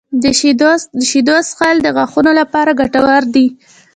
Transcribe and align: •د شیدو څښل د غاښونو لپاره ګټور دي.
•د 0.23 0.25
شیدو 1.09 1.37
څښل 1.47 1.75
د 1.83 1.87
غاښونو 1.95 2.31
لپاره 2.39 2.71
ګټور 2.79 3.23
دي. 3.35 3.47